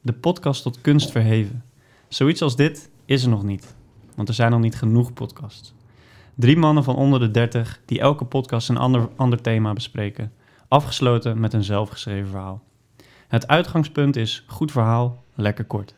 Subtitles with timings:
[0.00, 1.64] de podcast tot kunst verheven.
[2.08, 3.74] Zoiets als dit is er nog niet,
[4.14, 5.74] want er zijn nog niet genoeg podcasts.
[6.34, 10.32] Drie mannen van onder de 30 die elke podcast een ander, ander thema bespreken,
[10.68, 12.62] afgesloten met een zelfgeschreven verhaal.
[13.28, 15.94] Het uitgangspunt is goed verhaal, lekker kort.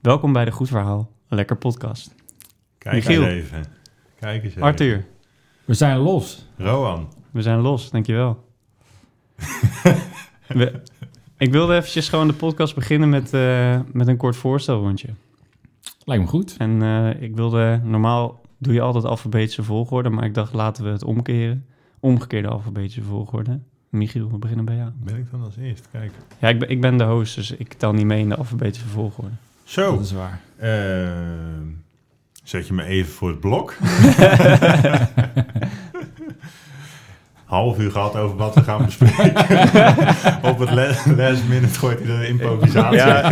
[0.00, 2.14] Welkom bij de Goed Verhaal, Lekker podcast.
[2.78, 3.22] Kijk Michiel.
[3.22, 3.64] eens even.
[4.20, 4.62] Kijk eens even.
[4.62, 5.06] Arthur,
[5.64, 6.46] We zijn los.
[6.56, 7.12] Rowan.
[7.30, 8.44] we zijn los, dankjewel.
[10.48, 10.82] we,
[11.42, 15.08] ik wilde eventjes gewoon de podcast beginnen met, eh, met een kort voorstelrondje.
[16.04, 16.54] Lijkt me goed.
[16.58, 20.90] En eh, ik wilde, normaal doe je altijd alfabetische volgorde, maar ik dacht laten we
[20.90, 21.66] het omkeren.
[22.00, 23.60] Omgekeerde alfabetische volgorde.
[23.88, 24.90] Michiel, we beginnen bij jou.
[25.04, 25.88] Ben ik dan als eerst?
[25.90, 26.12] Kijk.
[26.40, 28.88] Ja, ik ben, ik ben de host, dus ik tel niet mee in de alfabetische
[28.88, 29.30] volgorde.
[29.64, 29.90] Zo.
[29.90, 30.40] Dat is waar.
[30.58, 31.66] Ehm,
[32.42, 33.76] zet je me even voor het blok.
[37.52, 39.30] Half uur gehad over wat we gaan bespreken.
[40.42, 42.96] Op het last, last minute gooit hij een improvisatie.
[42.98, 43.30] Ja,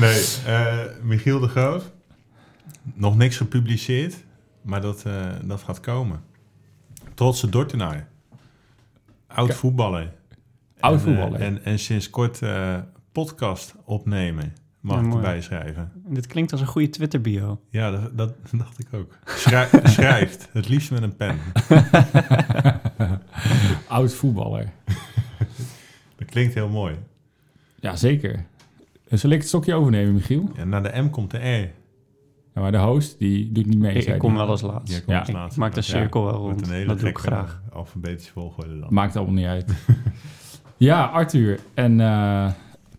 [0.00, 1.92] Nee, eh, Michiel de Groot.
[2.94, 4.24] Nog niks gepubliceerd,
[4.62, 6.20] maar dat, eh, dat gaat komen.
[7.14, 8.08] Trotse Dortenaar.
[9.26, 10.12] Oud voetballer.
[10.80, 11.40] Oud En, eh, voetballer.
[11.40, 12.40] en, en sinds kort
[13.12, 14.52] podcast opnemen.
[14.82, 15.92] Mag Ja, ik erbij schrijven.
[16.06, 17.60] dit klinkt als een goede Twitter-bio.
[17.70, 19.18] Ja, dat, dat dacht ik ook.
[19.24, 21.38] Schrij- schrijft, het liefst met een pen.
[23.88, 24.72] Oud voetballer.
[26.16, 26.94] Dat klinkt heel mooi.
[27.80, 28.44] Ja, zeker.
[29.08, 30.50] Zal ik het stokje overnemen, Michiel?
[30.56, 31.70] En na de M komt de R.
[32.54, 33.94] Ja, maar de host, die doet niet mee.
[33.94, 35.02] Ik, ik kom wel als laatst.
[35.06, 36.66] Ja, Ik maak de Ja, cirkel wel met rond.
[36.66, 37.62] een hele Dat doe ik gekke graag.
[37.72, 38.94] alfabetische volgorde dan.
[38.94, 39.72] Maakt allemaal niet uit.
[40.76, 41.58] ja, Arthur.
[41.74, 42.50] En eh,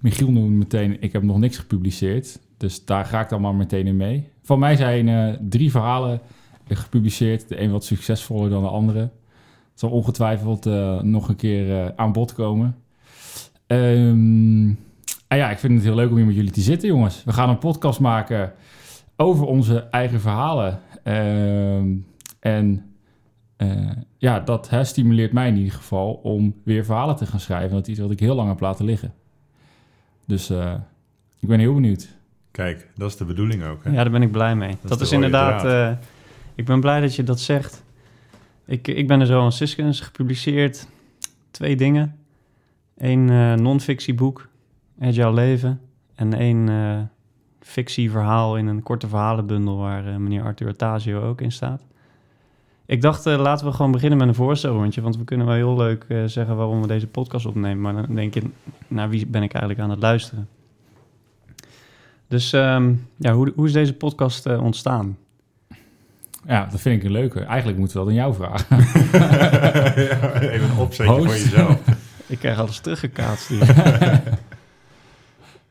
[0.04, 2.40] Michiel noemde meteen, ik heb nog niks gepubliceerd.
[2.58, 4.30] Dus daar ga ik dan maar meteen in mee.
[4.42, 6.22] Van mij zijn eh, drie verhalen
[6.68, 7.48] gepubliceerd.
[7.48, 9.00] De een wat succesvoller dan de andere.
[9.00, 12.76] Het zal ongetwijfeld eh, nog een keer eh, aan bod komen.
[13.68, 14.68] Ehm,
[15.28, 17.24] en ja, ik vind het heel leuk om hier met jullie te zitten, jongens.
[17.24, 18.54] We gaan een podcast maken
[19.16, 20.80] over onze eigen verhalen.
[21.04, 21.96] Ehm,
[22.40, 22.86] en
[24.18, 27.76] ja, dat stimuleert mij in ieder geval om weer verhalen te gaan schrijven.
[27.76, 29.14] Dat is iets wat ik heel lang heb laten liggen.
[30.26, 30.74] Dus eh,
[31.40, 32.08] ik ben heel benieuwd.
[32.52, 33.84] Kijk, dat is de bedoeling ook.
[33.84, 33.90] Hè?
[33.90, 34.78] Ja, daar ben ik blij mee.
[34.82, 35.66] Dat, is inderdaad...
[35.66, 36.06] eh,
[36.56, 37.84] ik ben blij dat je dat zegt.
[38.66, 40.88] Ik, ik ben er zo aan Siskens gepubliceerd.
[41.52, 42.18] Twee dingen.
[42.98, 44.50] Eén eh non-fictieboek,
[45.00, 45.82] Agile Leven.
[46.16, 47.00] En één eh
[47.60, 49.78] fictieverhaal in een korte verhalenbundel...
[49.78, 51.84] waar meneer Arthur Otasio ook in staat.
[52.94, 55.02] Ik dacht, eh, laten we gewoon beginnen met een voorstelrondje.
[55.02, 57.82] Want we kunnen wel heel leuk eh, zeggen waarom we deze podcast opnemen.
[57.82, 58.42] Maar dan denk je,
[58.88, 60.50] naar wie ben ik eigenlijk aan het luisteren?
[62.28, 65.18] Dus ehm, ja, hoe, hoe is deze podcast eh, ontstaan?
[66.46, 67.40] Ja, dat vind ik een leuke.
[67.40, 68.78] Eigenlijk moeten we dat aan jou vragen.
[70.04, 71.26] Ja, even een opzetje Host.
[71.26, 71.80] voor jezelf.
[72.28, 73.68] Ik krijg alles teruggekaatst hier.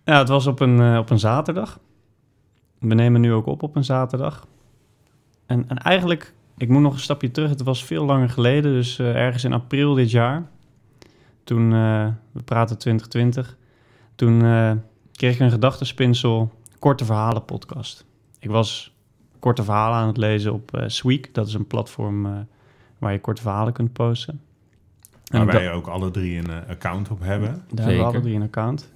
[0.05, 1.79] ja, het was op een, eh, op een zaterdag.
[2.79, 4.47] We nemen nu ook op op een zaterdag.
[5.47, 7.51] En, en eigenlijk, ik moet nog een stapje terug.
[7.51, 10.47] Het was veel langer geleden, dus eh, ergens in april dit jaar.
[11.45, 13.57] Toen, eh, we praten 2020.
[14.15, 14.73] Toen eh,
[15.13, 18.05] kreeg ik een gedachtenspinsel, korte verhalen podcast.
[18.39, 18.95] Ik was
[19.39, 21.35] korte verhalen aan het lezen op eh Sweek.
[21.35, 22.33] Dat is een platform eh,
[22.99, 24.41] waar je korte verhalen kunt posten.
[25.31, 27.65] En Waar wij ook alle drie een account op hebben.
[27.71, 28.93] daar hebben we alle drie een account.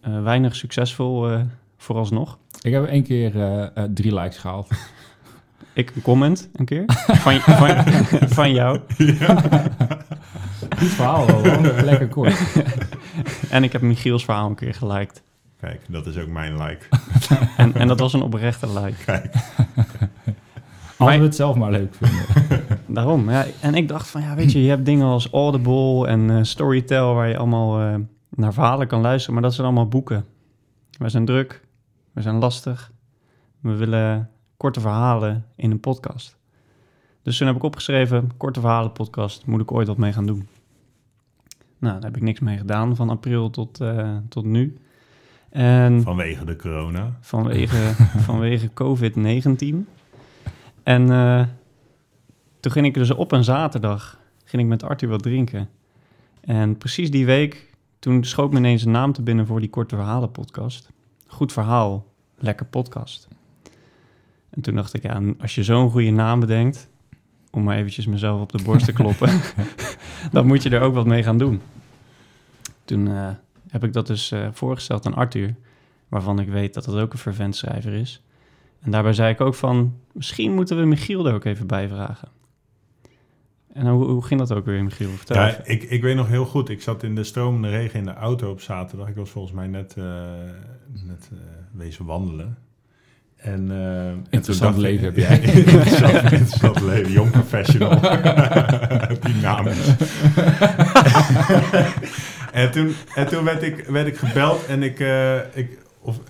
[0.00, 1.40] Eh, weinig succesvol eh,
[1.76, 2.38] vooralsnog.
[2.60, 4.68] Ik heb één keer eh, eh, drie likes gehaald.
[5.78, 7.68] Ik een comment een keer van, van,
[8.38, 8.80] van jou.
[10.78, 11.82] Goed verhaal wel, hoor.
[11.84, 12.38] lekker kort.
[13.50, 15.22] En ik heb Michiels verhaal een keer geliked.
[15.60, 16.84] Kijk, dat is ook mijn like.
[17.56, 19.04] En, en dat was een oprechte like.
[19.04, 22.26] Kijk, Als Maar- we het zelf maar leuk vinden.
[22.96, 23.30] Daarom.
[23.30, 23.46] Ja.
[23.60, 27.14] En ik dacht van, ja, weet je, je hebt dingen als Audible en eh, Storytel...
[27.14, 27.94] waar je allemaal eh,
[28.30, 29.34] naar verhalen kan luisteren.
[29.34, 30.24] Maar dat zijn allemaal boeken.
[30.98, 31.60] We zijn druk.
[32.12, 32.90] We zijn lastig.
[33.60, 36.36] We willen korte verhalen in een podcast.
[37.22, 40.48] Dus toen heb ik opgeschreven, korte verhalen podcast, moet ik ooit wat mee gaan doen.
[41.78, 44.76] Nou, daar heb ik niks mee gedaan van april tot, eh, tot nu.
[45.50, 47.18] En vanwege de corona.
[47.20, 47.94] vanwege,
[48.28, 49.88] vanwege COVID-19.
[50.82, 51.46] En eh,
[52.60, 55.68] toen ging ik dus op een zaterdag ging ik met Arthur wat drinken.
[56.40, 59.96] En precies die week, toen schoot me ineens een naam te binnen voor die korte
[59.96, 60.90] verhalen podcast.
[61.26, 62.06] Goed verhaal,
[62.36, 63.28] lekker podcast.
[64.50, 66.88] En toen dacht ik, ja, als je zo'n goede naam bedenkt,
[67.50, 69.40] om maar eventjes mezelf op de borst te kloppen,
[70.32, 71.60] dan moet je er ook wat mee gaan doen.
[72.84, 73.30] Toen eh,
[73.68, 75.54] heb ik dat dus eh, voorgesteld aan Arthur
[76.08, 78.22] waarvan ik weet dat dat ook een fervent schrijver is.
[78.80, 82.28] En daarbij zei ik ook van, misschien moeten we Michiel er ook even bij vragen.
[83.72, 85.10] En hoe, hoe ging dat ook weer, Michiel?
[85.10, 85.62] Vertel Ja, even.
[85.66, 86.68] ik, ik weet nog heel goed.
[86.68, 89.08] Ik zat in de stromende regen in de auto op zaterdag.
[89.08, 90.04] Ik was volgens mij net, eh,
[91.06, 91.30] net
[91.72, 92.58] wezen wandelen.
[93.38, 95.40] En, toen Interessant leven heb jij.
[95.40, 97.12] interessant, interessant leven.
[97.12, 98.00] Jong professional.
[99.20, 99.94] Dynamisch.
[102.52, 106.20] en toen, en toen werd, ik, werd ik gebeld en ik, eh, ik of,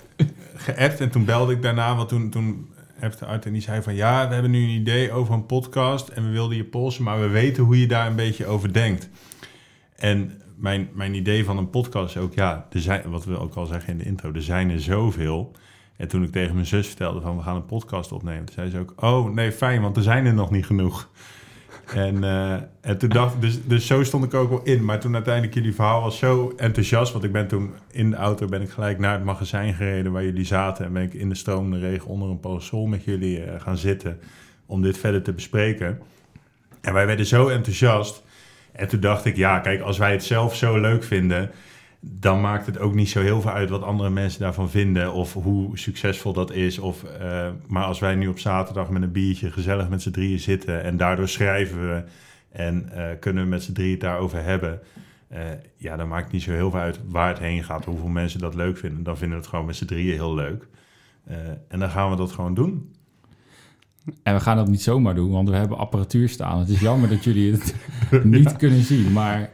[0.55, 1.00] geappt.
[1.00, 2.69] En toen belde ik daarna, want toen, toen
[3.00, 3.94] appte uit en die zei van...
[3.94, 7.05] Ja, we hebben nu een idee over een podcast en we wilden je polsen...
[7.05, 9.08] maar we weten hoe je daar een beetje over denkt.
[9.96, 12.34] En mijn, mijn idee van een podcast is ook...
[12.34, 15.52] Ja, er zijn, wat we ook al zeggen in de intro, er zijn er zoveel...
[15.99, 18.71] En toen ik tegen mijn zus vertelde van we gaan een podcast opnemen, toen zei
[18.71, 21.09] ze ook: Oh nee, fijn, want er zijn er nog niet genoeg.
[21.95, 24.85] En, eh, en toen dacht dus, dus zo stond ik ook wel in.
[24.85, 28.47] Maar toen uiteindelijk jullie verhaal was zo enthousiast, want ik ben toen in de auto
[28.47, 31.35] ben ik gelijk naar het magazijn gereden waar jullie zaten en ben ik in de
[31.35, 34.19] stromende regen onder een parasol met jullie eh, gaan zitten
[34.67, 35.99] om dit verder te bespreken.
[36.81, 38.23] En wij werden zo enthousiast.
[38.73, 41.51] En toen dacht ik, ja, kijk, als wij het zelf zo leuk vinden,
[42.00, 45.33] dan maakt het ook niet zo heel veel uit wat andere mensen daarvan vinden of
[45.33, 46.79] hoe succesvol dat is.
[46.79, 50.39] Of, eh, maar als wij nu op zaterdag met een biertje gezellig met z'n drieën
[50.39, 52.05] zitten en daardoor schrijven we
[52.53, 54.81] en eh, kunnen we met z'n drieën het daarover hebben.
[55.29, 55.41] eh,
[55.77, 58.41] ja, dan maakt het niet zo heel veel uit waar het heen gaat, hoeveel mensen
[58.41, 59.03] dat leuk vinden.
[59.03, 60.67] Dan vinden we het gewoon met z'n drieën heel leuk.
[61.69, 62.93] En dan gaan we dat gewoon doen.
[64.23, 66.59] En we gaan dat niet zomaar doen, want we hebben apparatuur staan.
[66.59, 67.75] Het is jammer dat jullie het
[68.25, 69.12] niet kunnen zien.
[69.12, 69.51] Maar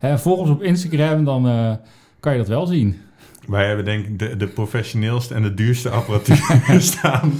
[0.00, 1.72] hè, volg ons op Instagram, dan eh,
[2.20, 3.00] kan je dat wel zien.
[3.46, 7.32] Wij hebben denk ik de, de professioneelste en de duurste apparatuur staan.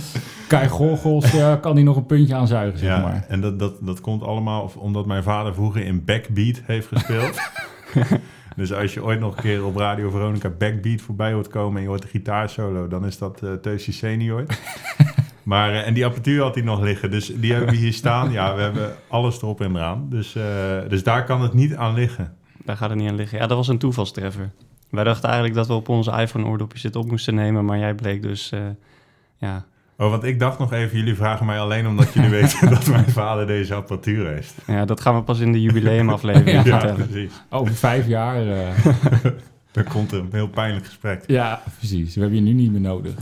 [0.48, 3.24] Kai Gorgels eh, kan die nog een puntje aan zuigen, zeg Ja, maar.
[3.28, 7.38] en dat, dat, dat komt allemaal omdat mijn vader vroeger in Backbeat heeft gespeeld.
[8.56, 11.82] dus als je ooit nog een keer op Radio Veronica Backbeat voorbij hoort komen en
[11.82, 14.44] je hoort de gitaarsolo, dan is dat uh, Teusje Senior.
[15.42, 18.30] maar, eh, en die apparatuur had hij nog liggen, dus die hebben we hier staan.
[18.32, 20.06] Ja, we hebben alles erop en eraan.
[20.10, 20.42] Dus, eh,
[20.88, 22.34] dus daar kan het niet aan liggen.
[22.70, 23.38] Daar gaat het niet aan liggen.
[23.38, 24.50] Ja, dat was een toevalstreffer.
[24.90, 28.22] Wij dachten eigenlijk dat we op onze iPhone-oordopjes dit op moesten nemen, maar jij bleek
[28.22, 28.60] dus, eh,
[29.38, 29.64] ja...
[29.96, 33.08] Oh, want ik dacht nog even, jullie vragen mij alleen omdat jullie weten dat mijn
[33.10, 34.54] vader deze apparatuur heeft.
[34.66, 36.64] ja, dat gaan we pas in de jubileumaflevering Ja.
[36.70, 37.06] Ja, vertellen.
[37.08, 37.32] precies.
[37.48, 38.46] Over vijf jaar...
[38.46, 38.68] eh,
[39.72, 41.24] Dan komt er een heel pijnlijk gesprek.
[41.26, 42.14] ja, precies.
[42.14, 43.12] We hebben je nu niet meer nodig.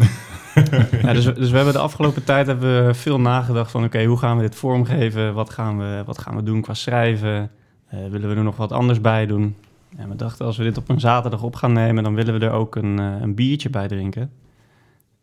[1.02, 3.84] Ja, dus, we- dus we hebben de afgelopen tijd hebben we veel nagedacht van...
[3.84, 5.34] oké, hoe gaan we dit vormgeven?
[5.34, 7.50] Wat gaan we, wat gaan we doen qua schrijven?
[7.88, 9.56] Eh, willen we er nog wat anders bij doen?
[9.96, 12.02] En we dachten, als we dit op een zaterdag op gaan nemen...
[12.02, 14.30] dan willen we er ook een, eh, een biertje bij drinken.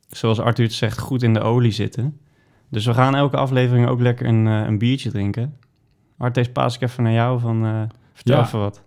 [0.07, 2.19] Zoals Arthur het zegt, goed in de olie zitten.
[2.69, 5.57] Dus we gaan elke aflevering ook lekker een, eh, een biertje drinken.
[6.17, 7.65] Art, deze paas ik even naar jou van...
[7.65, 7.81] eh,
[8.13, 8.44] vertel Ja.
[8.44, 8.83] even wat.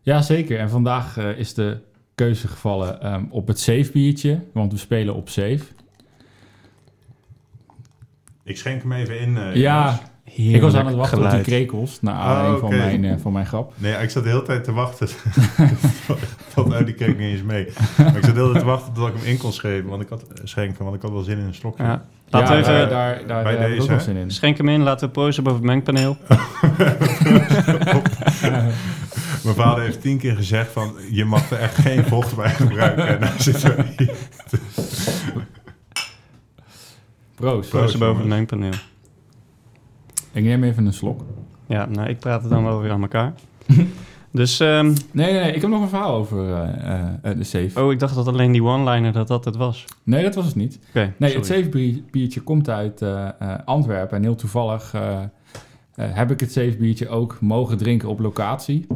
[0.00, 0.58] Ja, zeker.
[0.58, 1.80] En vandaag eh, is de
[2.14, 5.64] keuze gevallen ehm, op het safe biertje, want we spelen op safe.
[8.44, 9.36] Ik schenk hem even in.
[9.36, 10.00] eh, Ja,
[10.36, 11.46] ik was aan het wachten op die geluid.
[11.46, 12.76] krekels, naar aanleiding Oh, van, oké.
[12.76, 13.72] mijn, eh, van mijn grap.
[13.76, 15.08] Nee, ik zat de hele tijd te wachten.
[16.54, 17.68] Tot, oh, die kreeg ik niet eens mee.
[17.96, 19.88] Maar ik zat de hele tijd te wachten tot ik hem in kon schenken.
[19.88, 21.82] Want ik had, eh, schenken, want ik had wel zin in een slokje.
[21.82, 22.04] Ja.
[22.28, 22.88] Laten ja, we even...
[22.88, 24.30] daar, daar, daar bij heb ik ook deze, nog zin in.
[24.30, 26.16] Schenk hem in, laten we proosten boven het mengpaneel.
[29.44, 30.94] Mijn vader heeft tien keer gezegd van...
[31.10, 33.06] je mag er echt geen vocht bij gebruiken.
[33.06, 34.14] En dan zitten we hier.
[37.34, 37.98] Proost.
[37.98, 38.72] Boven het mengpaneel.
[40.32, 41.20] Ik neem even een slok.
[41.66, 43.32] Ja, nou, ik praat het dan wel weer aan elkaar.
[44.30, 47.82] dus, ehm, Nee, nee, nee, ik heb nog een verhaal over eh, eh, de safe.
[47.84, 49.84] oh, ik dacht dat alleen die one-liner dat dat het was.
[50.02, 50.78] Nee, dat was het niet.
[50.88, 51.34] Oké, Nee, sorry.
[51.34, 53.28] het safe bier- biertje komt uit eh,
[53.64, 54.16] Antwerpen.
[54.16, 54.94] En heel toevallig
[55.94, 58.86] heb ik het safe biertje ook mogen drinken op locatie.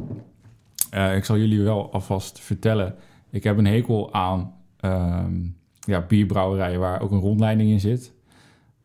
[1.16, 2.94] Ik zal jullie wel alvast vertellen.
[3.30, 5.32] Ik heb een hekel aan ehm,
[5.80, 8.12] ja, bierbrouwerijen waar ook een rondleiding in zit.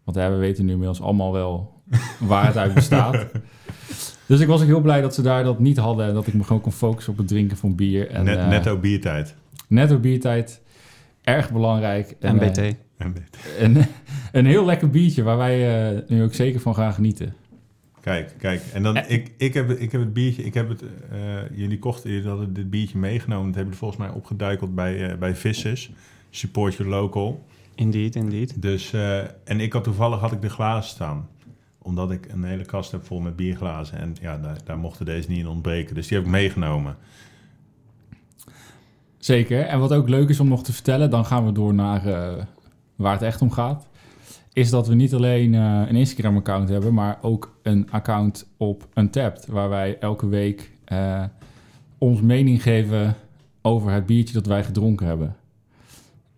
[0.04, 1.79] Want we weten nu inmiddels allemaal wel
[2.20, 3.26] waar het uit bestaat.
[4.26, 6.08] Dus ik was ook heel blij dat ze daar dat niet hadden.
[6.08, 8.10] En dat ik me gewoon kon focussen op het drinken van bier.
[8.10, 9.36] En, Net, eh, netto biertijd.
[9.68, 10.62] netto biertijd.
[11.24, 12.16] Erg belangrijk.
[12.20, 12.58] En, MBT.
[12.58, 13.14] eh, En
[13.74, 13.88] dit.
[14.32, 17.34] een, heel lekker biertje waar wij eh, nu ook zeker van gaan genieten.
[18.02, 18.62] Kijk, kijk.
[18.74, 19.12] En dan, Eh.
[19.18, 20.44] ik, ik, heb, ik heb het biertje...
[20.44, 20.82] Ik heb het,
[21.12, 21.18] eh,
[21.58, 23.46] jullie kochten jullie hadden dit biertje meegenomen.
[23.46, 25.92] Dat hebben we volgens mij opgeduikeld bij, eh, bij Vissers.
[26.30, 27.46] Support your local.
[27.76, 28.62] Indeed, indeed.
[28.62, 31.28] Dus, eh, en ik had toevallig had ik de glazen staan.
[31.90, 34.00] Omdat ik een hele kast heb vol met bierglazen.
[34.00, 35.96] En ja, daar, daar mochten deze niet in ontbreken.
[35.96, 36.98] Dus die heb ik meegenomen.
[39.18, 39.66] Zeker.
[39.66, 42.44] En wat ook leuk is om nog te vertellen, dan gaan we door naar eh,
[42.96, 43.88] waar het echt om gaat.
[44.54, 49.48] Is dat we niet alleen eh, een Instagram-account hebben, maar ook een account op Untapped.
[49.48, 51.24] Waar wij elke week eh
[51.98, 53.16] ons mening geven
[53.62, 55.36] over het biertje dat wij gedronken hebben.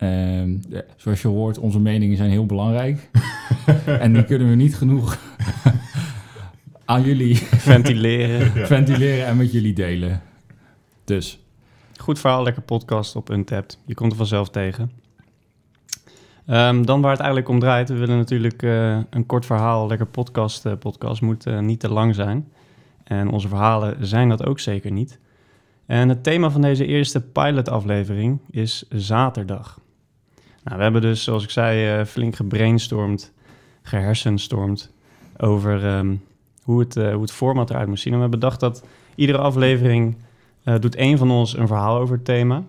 [0.01, 3.09] Ehm, ja, zoals je hoort, onze meningen zijn heel belangrijk.
[3.85, 5.17] en die kunnen we niet genoeg
[6.85, 7.35] aan jullie
[7.71, 8.67] Ventileren.
[8.67, 10.21] ventileren en met jullie delen.
[11.03, 11.39] Dus,
[11.97, 13.77] Goed verhaal, lekker podcast op Untapped.
[13.85, 14.91] Je komt er vanzelf tegen.
[16.45, 17.89] Ehm, dan waar het eigenlijk om draait.
[17.89, 20.65] We willen natuurlijk eh, een kort verhaal, lekker podcast.
[20.65, 22.47] eh, podcast moet eh, niet te lang zijn.
[23.03, 25.19] En onze verhalen zijn dat ook zeker niet.
[25.85, 29.79] En het thema van deze eerste pilot-aflevering is zaterdag.
[30.63, 33.31] Nou, we hebben dus, zoals ik zei, eh, flink gebrainstormd,
[33.81, 34.91] gehersenstormd
[35.37, 36.15] over ehm,
[36.63, 38.13] hoe, het, eh, hoe het format eruit moest zien.
[38.13, 38.83] En we hebben bedacht dat
[39.15, 40.15] iedere aflevering
[40.63, 42.63] eh, doet één van ons een verhaal over het thema.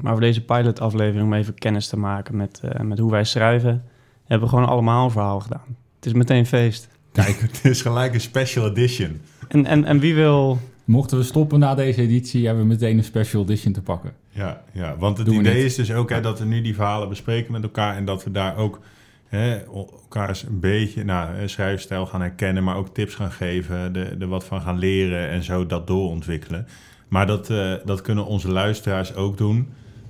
[0.00, 3.84] Maar voor deze pilot-aflevering, om even kennis te maken met, eh, met hoe wij schrijven,
[4.24, 5.76] hebben we gewoon allemaal een verhaal gedaan.
[5.96, 6.88] Het is meteen feest.
[7.12, 9.20] Kijk, het is gelijk een special edition.
[9.48, 10.58] En, en, en wie wil...
[10.84, 14.12] mochten we stoppen na deze editie, hebben we meteen een special edition te pakken.
[14.36, 17.08] Ja, ja want het Doen idee is dus ook hè, dat we nu die verhalen
[17.08, 18.80] bespreken met elkaar en dat we daar ook
[19.28, 24.20] hè, elkaar eens een beetje nou, schrijfstijl gaan herkennen, maar ook tips gaan geven, er
[24.20, 26.66] er wat van gaan leren en zo dat doorontwikkelen.
[27.08, 29.68] Maar dat, eh, dat kunnen onze luisteraars ook doen.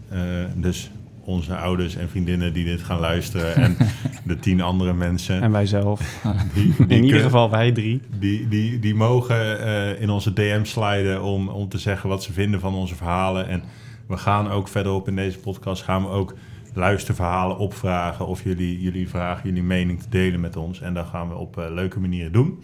[0.09, 0.19] Eh,
[0.55, 0.91] dus
[1.25, 3.77] onze ouders en vriendinnen die dit gaan luisteren en
[4.25, 5.43] de tien andere mensen.
[5.43, 6.01] En wij zelf.
[6.55, 8.01] Die, die In ieder geval wij drie.
[8.19, 12.33] Die, die, die mogen eh, in onze DM sliden om, om te zeggen wat ze
[12.33, 13.49] vinden van onze verhalen.
[13.49, 13.63] En
[14.07, 16.35] we gaan ook verderop in deze podcast gaan we ook
[16.75, 18.27] luisterverhalen opvragen.
[18.27, 20.81] Of jullie, jullie vragen jullie mening te delen met ons.
[20.81, 22.63] En dat gaan we op eh, leuke manieren doen.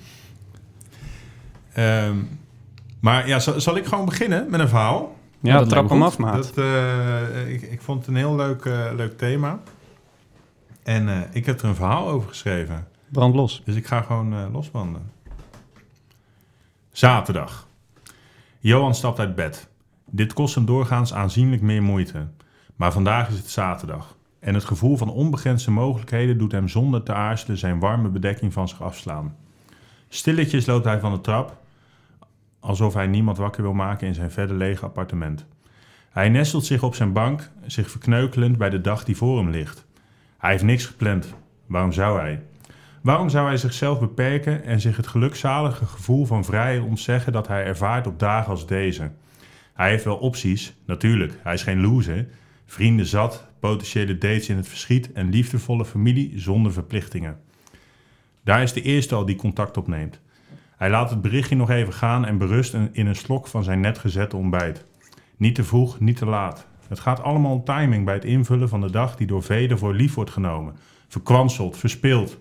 [1.72, 2.16] Ehm,
[3.00, 5.16] maar ja, zal, zal ik gewoon beginnen met een verhaal?
[5.40, 6.54] Ja, dat trap hem af, maat.
[6.54, 9.60] Dat, eh, ik, ik vond het een heel leuk, eh, leuk thema.
[10.82, 12.88] En eh, ik heb er een verhaal over geschreven.
[13.08, 13.62] Brand los.
[13.64, 15.12] Dus ik ga gewoon eh, loswandelen.
[16.92, 17.68] Zaterdag.
[18.58, 19.68] Johan stapt uit bed.
[20.14, 22.26] Dit kost hem doorgaans aanzienlijk meer moeite.
[22.76, 24.16] Maar vandaag is het zaterdag.
[24.38, 28.68] En het gevoel van onbegrensde mogelijkheden doet hem zonder te aarzelen zijn warme bedekking van
[28.68, 29.36] zich afslaan.
[30.08, 31.56] Stilletjes loopt hij van de trap,
[32.60, 35.46] alsof hij niemand wakker wil maken in zijn verder lege appartement.
[36.10, 39.86] Hij nestelt zich op zijn bank, zich verkneukelend bij de dag die voor hem ligt.
[40.38, 41.34] Hij heeft niks gepland.
[41.66, 42.42] Waarom zou hij?
[43.02, 47.64] Waarom zou hij zichzelf beperken en zich het gelukzalige gevoel van vrijheid ontzeggen dat hij
[47.64, 49.10] ervaart op dagen als deze?
[49.72, 52.28] Hij heeft wel opties, natuurlijk, hij is geen loser.
[52.66, 57.40] Vrienden zat, potentiële dates in het verschiet en liefdevolle familie zonder verplichtingen.
[58.44, 60.20] Daar is de eerste al die contact opneemt.
[60.76, 63.98] Hij laat het berichtje nog even gaan en berust in een slok van zijn net
[63.98, 64.84] gezette ontbijt.
[65.36, 66.66] Niet te vroeg, niet te laat.
[66.88, 69.94] Het gaat allemaal om timing bij het invullen van de dag die door velen voor
[69.94, 70.76] lief wordt genomen.
[71.08, 72.38] Verkwanseld, verspild,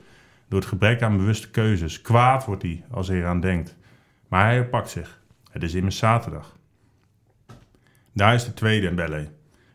[0.48, 2.02] door het gebrek aan bewuste keuzes.
[2.02, 3.78] Kwaad wordt hij als hij eraan denkt.
[4.28, 5.22] Maar hij herpakt zich.
[5.52, 6.60] Het is immers zaterdag.
[8.13, 9.27] Daar is de tweede belle.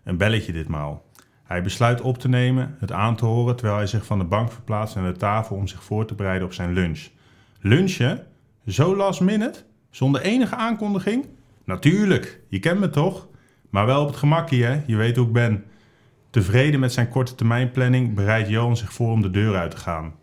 [0.04, 1.04] Een belletje ditmaal.
[1.44, 4.52] Hij besluit op te nemen, het aan te horen terwijl hij zich van de bank
[4.52, 7.08] verplaatst naar de tafel om zich voor te bereiden op zijn lunch.
[7.60, 8.26] Lunchen?
[8.66, 9.64] Zo last minute?
[9.90, 11.26] Zonder enige aankondiging?
[11.64, 13.28] Natuurlijk, je kent me toch?
[13.70, 14.82] Maar wel op het gemakkie, hè?
[14.86, 15.64] Je weet hoe ik ben.
[16.30, 20.14] Tevreden met zijn korte termijnplanning bereidt Johan zich voor om de deur uit te gaan.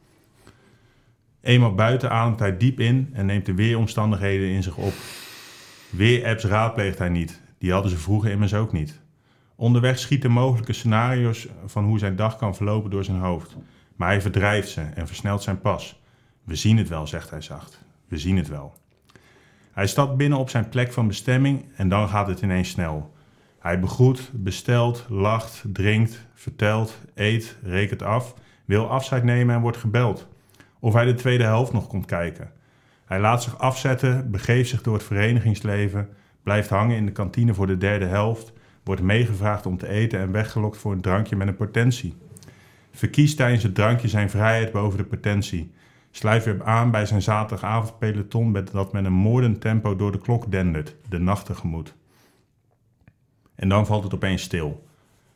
[1.42, 4.94] Eenmaal buiten ademt hij diep in en neemt de weeromstandigheden in zich op.
[5.90, 7.42] Weer-apps raadpleegt hij niet.
[7.64, 9.00] Die hadden ze vroeger immers ook niet.
[9.56, 13.56] Onderweg schieten mogelijke scenario's van hoe zijn dag kan verlopen door zijn hoofd.
[13.96, 16.02] Maar hij verdrijft ze en versnelt zijn pas.
[16.44, 17.86] We zien het wel, zegt hij zacht.
[18.08, 18.74] We zien het wel.
[19.72, 23.14] Hij stapt binnen op zijn plek van bestemming en dan gaat het ineens snel.
[23.60, 28.34] Hij begroet, bestelt, lacht, drinkt, vertelt, eet, rekent af,
[28.66, 30.28] wil afscheid nemen en wordt gebeld.
[30.80, 32.52] Of hij de tweede helft nog komt kijken.
[33.06, 36.10] Hij laat zich afzetten, begeeft zich door het verenigingsleven,
[36.44, 40.32] blijft hangen in de kantine voor de derde helft, wordt meegevraagd om te eten en
[40.32, 42.16] weggelokt voor een drankje met een potentie.
[42.92, 45.72] Verkiest tijdens het drankje zijn vrijheid boven de potentie.
[46.12, 50.52] Sluit weer aan bij zijn zaterdagavondpeloton met dat met een moordend tempo door de klok
[50.52, 51.96] dendert, de nacht tegemoet.
[53.56, 54.88] En dan valt het opeens stil.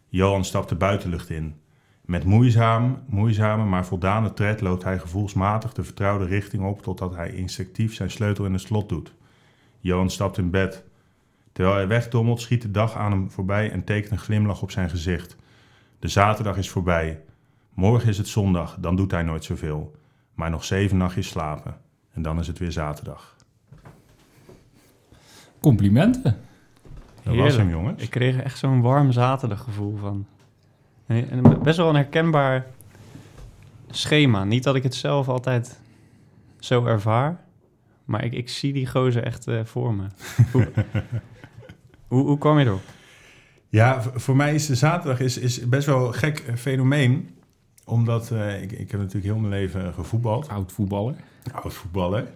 [0.08, 1.56] Johan stapt de buitenlucht in.
[2.02, 7.30] Met moeizaam, moeizame maar voldane tred loopt hij gevoelsmatig de vertrouwde richting op totdat hij
[7.30, 9.14] instinctief zijn sleutel in het slot doet.
[9.80, 10.84] Johan stapt in bed.
[11.58, 14.90] Terwijl hij wegdommelt schiet de dag aan hem voorbij en tekent een glimlach op zijn
[14.90, 15.36] gezicht.
[16.00, 17.22] De zaterdag is voorbij.
[17.74, 19.96] Morgen is het zondag, dan doet hij nooit zoveel.
[20.34, 21.78] Maar nog zeven nachtjes slapen.
[22.14, 23.36] En dan is het weer zaterdag.
[25.60, 26.24] Complimenten.
[26.24, 26.34] Dat
[27.24, 27.58] was Heerlijk.
[27.58, 28.04] hem, jongens.
[28.04, 30.26] Ik kreeg er echt zo'n warm zaterdaggevoel van.
[31.06, 32.66] Nee, en best wel een herkenbaar
[33.90, 34.44] schema.
[34.44, 35.80] Niet dat ik het zelf altijd
[36.60, 37.44] zo ervaar,
[38.06, 40.08] maar ik, ik zie die gozer echt eh, voor me.
[42.08, 42.82] hoe, hoe, kwam je erop?
[43.70, 47.30] Ja, voor mij is de zaterdag is, is best wel een gek eh, fenomeen.
[47.86, 50.50] Omdat eh, ik, ik heb natuurlijk heel mijn leven gevoetbald.
[50.50, 51.16] Oud voetballer.
[51.52, 52.28] Oud voetballer.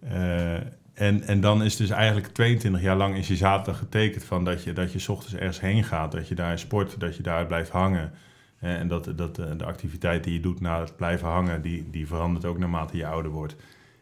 [0.00, 0.54] Eh,
[0.94, 4.64] en, en dan is dus eigenlijk 22 jaar lang is je zaterdag getekend van dat
[4.64, 7.46] je, dat je 's ochtends ergens heen gaat, dat je daar sport, dat je daar
[7.46, 8.12] blijft hangen.
[8.58, 12.06] Eh, en dat, dat de activiteit die je doet na het blijven hangen, die, die
[12.06, 13.56] verandert ook naarmate je ouder wordt.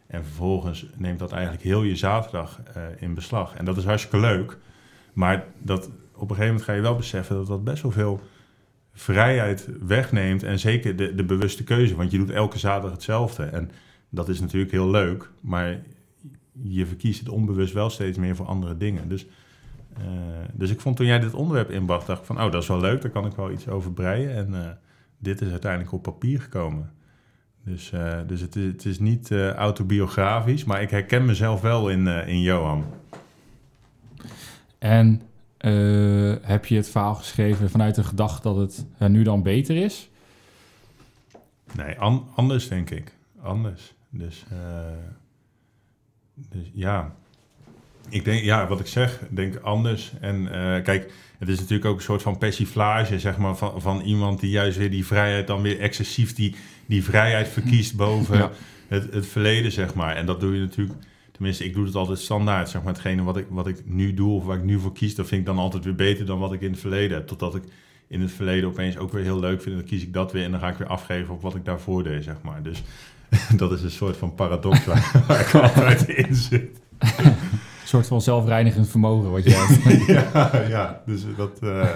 [0.07, 3.55] En vervolgens neemt dat eigenlijk heel je zaterdag eh, in beslag.
[3.55, 4.57] En dat is hartstikke leuk.
[5.15, 8.21] Maar dat, op een gegeven moment ga je wel beseffen dat dat best wel veel
[8.93, 10.43] vrijheid wegneemt.
[10.43, 13.43] En zeker de, de bewuste keuze, want je doet elke zaterdag hetzelfde.
[13.43, 13.71] En
[14.09, 15.81] dat is natuurlijk heel leuk, maar
[16.61, 19.09] je verkiest het onbewust wel steeds meer voor andere dingen.
[19.09, 19.27] Dus,
[19.97, 20.03] eh,
[20.53, 22.79] dus ik vond toen jij dit onderwerp inbracht, dacht ik van, oh, dat is wel
[22.79, 24.35] leuk, daar kan ik wel iets over breien.
[24.35, 24.69] En eh,
[25.17, 26.91] dit is uiteindelijk op papier gekomen.
[27.63, 32.07] Dus, eh, dus het, is, het is niet autobiografisch, maar ik herken mezelf wel in,
[32.07, 32.85] in Johan.
[34.85, 35.21] En
[35.57, 39.75] eh, heb je het verhaal geschreven vanuit de gedachte dat het eh, nu dan beter
[39.75, 40.09] is?
[41.73, 43.11] Nee, an- anders denk ik.
[43.41, 43.93] Anders.
[44.09, 44.57] Dus, eh,
[46.35, 47.15] dus ja.
[48.09, 50.13] Ik denk, ja, wat ik zeg, denk anders.
[50.21, 50.47] En
[50.83, 54.49] kijk, het is natuurlijk ook een soort van persiflage, zeg maar, van, van iemand die
[54.49, 58.51] juist weer die vrijheid dan weer excessief die, die vrijheid verkiest boven Ja.
[58.87, 60.15] het, het verleden, zeg maar.
[60.15, 60.99] En dat doe je natuurlijk,
[61.35, 62.93] tenminste, ik doe het altijd standaard, zeg maar.
[62.93, 65.39] Hetgene wat ik, wat ik nu doe of waar ik nu voor kies, dat vind
[65.41, 67.27] ik dan altijd weer beter dan wat ik in het verleden heb.
[67.27, 67.63] Totdat ik
[68.07, 69.75] in het verleden opeens ook weer heel leuk vind.
[69.75, 71.65] En dan kies ik dat weer en dan ga ik weer afgeven op wat ik
[71.65, 72.63] daarvoor deed, zeg maar.
[72.63, 72.83] Dus
[73.57, 76.81] dat is een soort van paradox waar, waar ik altijd in zit.
[76.99, 80.05] Een soort van zelfreinigend vermogen wat je hebt.
[80.33, 81.59] ja, ja, dus dat...
[81.59, 81.89] eh,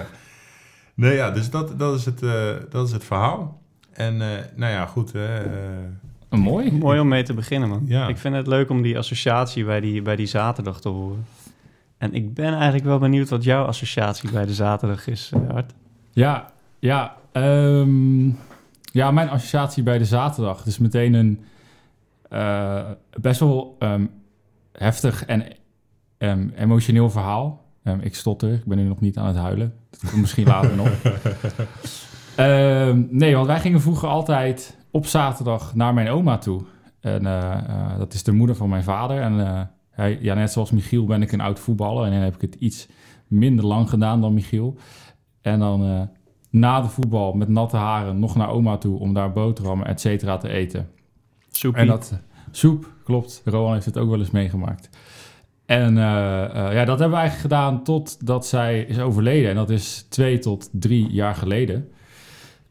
[0.94, 3.60] nee, ja, dus dat, dat, is het, eh, dat is het verhaal.
[3.92, 5.12] En eh, nou ja, goed.
[5.12, 5.50] hè, eh,
[6.30, 6.72] Mooi.
[6.72, 7.82] Mooi om mee te beginnen, man.
[7.86, 8.08] Ja.
[8.08, 11.26] Ik vind het leuk om die associatie bij die, bij die zaterdag te horen.
[11.98, 15.72] En ik ben eigenlijk wel benieuwd wat jouw associatie bij de zaterdag is, eh, Art.
[16.12, 17.16] Ja, ja.
[17.32, 18.28] ehm,
[18.92, 20.58] ja, mijn associatie bij de zaterdag.
[20.58, 21.44] Het is meteen een
[22.28, 24.06] eh, best wel ehm,
[24.72, 25.46] heftig en
[26.18, 27.64] ehm, emotioneel verhaal.
[27.82, 29.74] Ehm, ik stotter, ik ben nu nog niet aan het huilen.
[29.90, 30.90] Dat komt misschien later nog.
[32.36, 36.62] Ehm, nee, want wij gingen vroeger altijd op zaterdag naar mijn oma toe.
[37.00, 39.20] En eh, eh, dat is de moeder van mijn vader.
[39.20, 42.04] En eh, hij, ja, net zoals Michiel ben ik een oud voetballer.
[42.04, 42.88] En dan heb ik het iets
[43.26, 44.76] minder lang gedaan dan Michiel.
[45.40, 46.08] En dan
[46.50, 50.36] na de voetbal met natte haren nog naar oma toe om daar boterhammen, et cetera,
[50.36, 50.88] te eten.
[51.50, 51.80] Soepie.
[51.80, 52.18] En dat
[52.50, 53.42] soep, klopt.
[53.44, 54.90] Rowan heeft het ook wel eens meegemaakt.
[55.66, 59.50] En ja, dat hebben we eigenlijk gedaan totdat zij is overleden.
[59.50, 61.88] En dat is twee tot drie jaar geleden.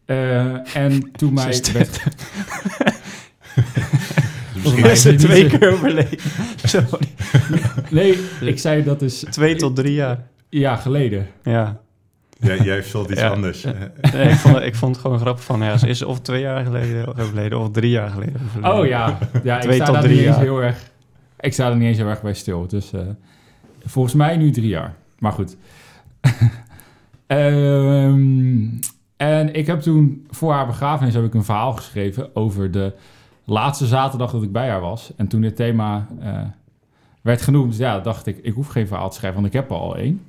[0.09, 2.03] Eh, en toen mij Ze is werd...
[4.53, 6.19] misschien- mij is is het twee keer overleden.
[6.63, 7.07] Sorry.
[7.89, 10.27] Nee, ik zei dat is Twee tot drie jaar.
[10.49, 11.27] jaar geleden.
[11.43, 11.79] Ja.
[12.39, 13.29] jij, jij vult iets Ja.
[13.29, 13.63] anders.
[13.63, 16.41] Nee, ik, vond, het- ik vond het gewoon grappig van, ja, ze is of twee
[16.41, 18.77] jaar geleden overleden of drie jaar geleden overleden.
[18.79, 20.43] Oh ja, ja ik Twee sta tot drie niet eens jaar.
[20.43, 20.77] heel erg.
[21.39, 22.67] Ik sta er niet eens heel erg bij stil.
[22.67, 22.99] Dus eh,
[23.85, 24.93] volgens mij nu drie jaar.
[25.19, 25.55] Maar goed.
[27.27, 28.65] Ehm,
[29.19, 32.93] en ik heb toen voor haar begrafenis heb ik een verhaal geschreven over de
[33.45, 35.11] laatste zaterdag dat ik bij haar was.
[35.15, 36.41] En toen dit thema eh,
[37.21, 39.75] werd genoemd, ja, dacht ik, ik hoef geen verhaal te schrijven, want ik heb er
[39.75, 40.21] al één.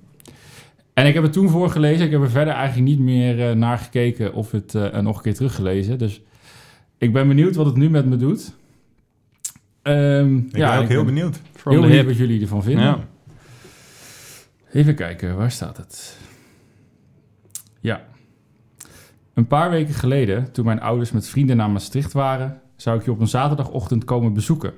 [0.94, 2.06] En ik heb het toen voorgelezen.
[2.06, 5.22] Ik heb er verder eigenlijk niet meer eh, naar gekeken of het eh, nog een
[5.22, 5.98] keer teruggelezen.
[5.98, 6.20] Dus
[6.98, 8.52] ik ben benieuwd wat het nu met me doet.
[9.82, 11.40] Ehm, Ik ben ook heel benieuwd.
[11.64, 12.84] Heel benieuwd wat jullie ervan vinden.
[12.84, 12.98] Ja.
[14.72, 16.16] Even kijken, waar staat het?
[17.80, 18.08] Ja.
[19.40, 23.10] Een paar weken geleden, toen mijn ouders met vrienden naar Maastricht waren, zou ik je
[23.10, 24.72] op een zaterdagochtend komen bezoeken.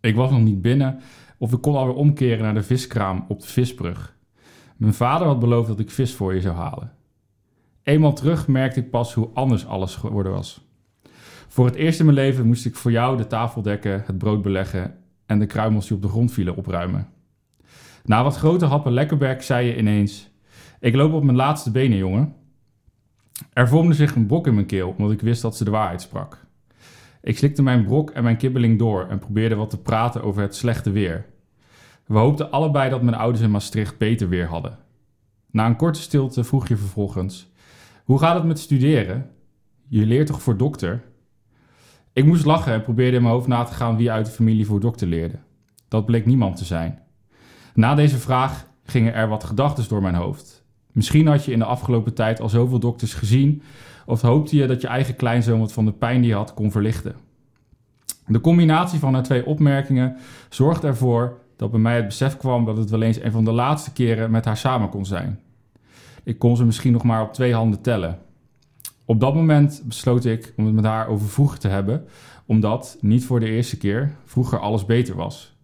[0.00, 1.00] Ik was nog niet binnen
[1.38, 4.16] of ik kon alweer omkeren naar de viskraam op de visbrug.
[4.76, 6.92] Mijn vader had beloofd dat ik vis voor je zou halen.
[7.82, 10.60] Eenmaal terug merkte ik pas hoe anders alles geworden was.
[11.48, 14.42] Voor het eerst in mijn leven moest ik voor jou de tafel dekken, het brood
[14.42, 17.08] beleggen en de kruimels die op de grond vielen opruimen.
[18.04, 20.30] Na wat grote happen lekkerberg zei je ineens:
[20.80, 22.42] Ik loop op mijn laatste benen, jongen.
[23.52, 26.02] Er vormde zich een brok in mijn keel, omdat ik wist dat ze de waarheid
[26.02, 26.46] sprak.
[27.22, 30.54] Ik slikte mijn brok en mijn kibbeling door en probeerde wat te praten over het
[30.54, 31.26] slechte weer.
[32.06, 34.78] We hoopten allebei dat mijn ouders in Maastricht beter weer hadden.
[35.50, 37.52] Na een korte stilte vroeg je vervolgens:
[38.04, 39.30] Hoe gaat het met studeren?
[39.88, 41.02] Je leert toch voor dokter?
[42.12, 44.66] Ik moest lachen en probeerde in mijn hoofd na te gaan wie uit de familie
[44.66, 45.38] voor dokter leerde.
[45.88, 46.98] Dat bleek niemand te zijn.
[47.74, 50.53] Na deze vraag gingen er wat gedachten door mijn hoofd.
[50.94, 53.62] Misschien had je in de afgelopen tijd al zoveel dokters gezien,
[54.06, 56.70] of hoopte je dat je eigen kleinzoon wat van de pijn die je had kon
[56.70, 57.14] verlichten.
[58.26, 60.16] De combinatie van de twee opmerkingen
[60.48, 63.52] zorgde ervoor dat bij mij het besef kwam dat het wel eens een van de
[63.52, 65.40] laatste keren met haar samen kon zijn.
[66.22, 68.18] Ik kon ze misschien nog maar op twee handen tellen.
[69.04, 72.06] Op dat moment besloot ik om het met haar over vroeger te hebben,
[72.46, 75.56] Omdat, niet voor de eerste keer, vroeger alles beter was.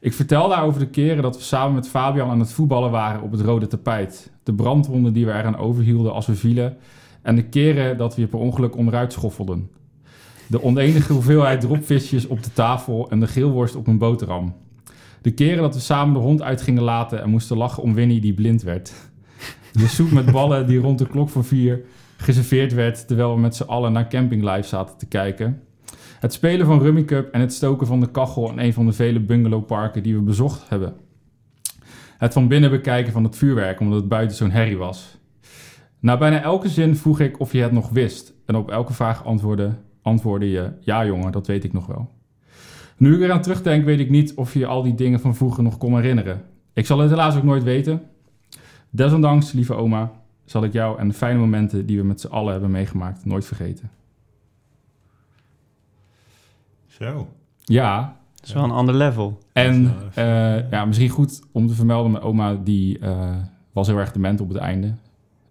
[0.00, 3.30] Ik vertel daarover de keren dat we samen met Fabian aan het voetballen waren op
[3.32, 4.30] het rode tapijt.
[4.46, 6.76] De brandwonden die we eraan overhielden als we vielen.
[7.22, 9.70] En de keren dat we per ongeluk onderuit schoffelden.
[10.46, 14.54] De onenige hoeveelheid dropvisjes op de tafel en de geelworst op een boterham.
[15.22, 18.20] De keren dat we samen de hond uit gingen laten en moesten lachen om Winnie
[18.20, 18.92] die blind werd.
[19.72, 21.80] De soep met ballen die rond de klok van vier
[22.16, 25.62] geserveerd werd terwijl we met z'n allen naar Camping Live zaten te kijken.
[26.20, 28.92] Het spelen van Rummy Cup en het stoken van de kachel in een van de
[28.92, 30.94] vele bungalowparken die we bezocht hebben.
[32.18, 35.18] Het van binnen bekijken van het vuurwerk omdat het buiten zo'n herrie was.
[36.00, 38.34] Na bijna elke zin vroeg ik of je het nog wist.
[38.46, 42.10] En op elke vraag antwoordde, antwoordde je: Ja, jongen, dat weet ik nog wel.
[42.96, 45.78] Nu ik eraan terugdenk, weet ik niet of je al die dingen van vroeger nog
[45.78, 46.42] kon herinneren.
[46.72, 48.02] Ik zal het helaas ook nooit weten.
[48.90, 50.12] Desondanks, lieve oma,
[50.44, 53.46] zal ik jou en de fijne momenten die we met z'n allen hebben meegemaakt nooit
[53.46, 53.90] vergeten.
[56.86, 57.28] Zo.
[57.60, 58.15] Ja,
[58.46, 59.38] is wel een ander level.
[59.52, 63.36] en eh, ja, misschien goed om te vermelden, mijn oma die eh,
[63.72, 64.94] was heel erg dement op het einde.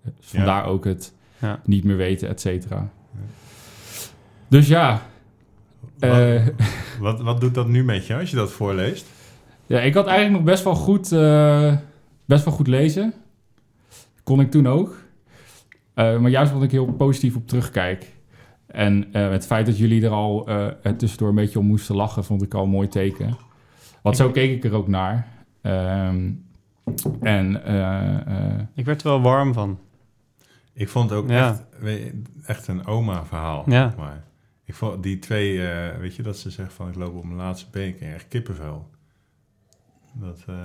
[0.04, 1.60] Dus vandaar ook het Ja.
[1.66, 2.90] niet meer weten, et cetera.
[4.48, 5.02] Dus ja,
[6.00, 6.48] Wat, eh,
[7.00, 9.06] wat, wat doet dat nu met je als je dat voorleest?
[9.66, 11.74] ja, ik had eigenlijk nog best wel goed, eh,
[12.26, 13.14] best wel goed lezen.
[14.24, 14.98] Kon ik toen ook.
[15.94, 18.14] Eh, maar juist omdat ik heel positief op terugkijk.
[18.76, 21.96] En eh, het feit dat jullie er al eh, er tussendoor een beetje om moesten
[21.96, 23.38] lachen, vond ik al een mooi teken.
[24.02, 25.28] Want zo keek ik er ook naar.
[25.62, 26.32] Ehm,
[27.22, 28.16] en eh,
[28.54, 29.80] eh, Ik werd er wel warm van.
[30.74, 31.48] Ik vond het ook Ja.
[31.84, 32.12] echt,
[32.46, 33.64] echt een oma-verhaal.
[33.70, 33.94] Ja.
[33.98, 34.24] Maar
[34.64, 37.38] ik vond die twee, eh, weet je, dat ze zegt van ik loop op mijn
[37.38, 38.90] laatste been, echt kippenvel.
[40.14, 40.56] Dat, eh,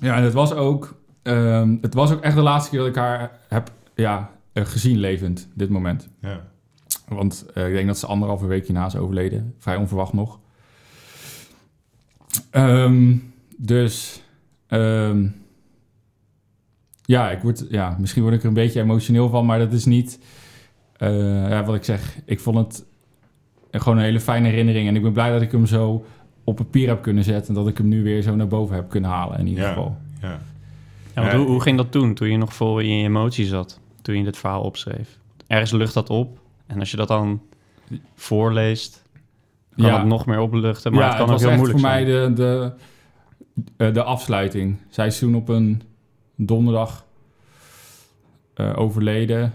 [0.00, 2.94] ja, en het was ook, ehm, het was ook echt de laatste keer dat ik
[2.94, 6.08] haar heb ja, gezien levend, dit moment.
[6.20, 6.48] ja.
[7.08, 9.54] Want eh, ik denk dat ze anderhalve week hierna is overleden.
[9.58, 10.38] Vrij onverwacht nog.
[12.50, 13.16] Ehm,
[13.56, 14.22] dus...
[14.66, 15.26] ehm,
[17.04, 19.84] ja, ik word, ja, misschien word ik er een beetje emotioneel van, maar dat is
[19.84, 20.18] niet...
[20.96, 22.84] eh, ja, wat ik zeg, ik vond het
[23.70, 24.88] gewoon een hele fijne herinnering.
[24.88, 26.04] En ik ben blij dat ik hem zo
[26.44, 27.48] op papier heb kunnen zetten...
[27.48, 29.68] en dat ik hem nu weer zo naar boven heb kunnen halen, in ieder Ja.
[29.68, 29.96] geval.
[30.20, 30.40] ja.
[31.14, 33.46] Ja, want Ja, hoe, hoe ging dat toen, toen je nog vol in je emotie
[33.46, 33.80] zat?
[34.02, 35.18] Toen je dit verhaal opschreef?
[35.46, 36.38] Ergens lucht dat op.
[36.70, 37.42] En als je dat dan
[38.14, 39.02] voorleest,
[39.76, 39.98] kan Ja.
[39.98, 40.92] het nog meer opluchten.
[40.92, 42.04] Maar het kan ook was heel echt moeilijk voor zijn.
[42.04, 42.72] mij de, de,
[43.76, 44.76] eh, de afsluiting.
[44.88, 45.82] Zij is toen op een
[46.34, 47.04] donderdag
[48.54, 49.52] eh, overleden.